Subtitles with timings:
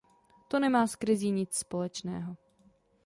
[0.47, 2.35] To nemá s krizí nic společného.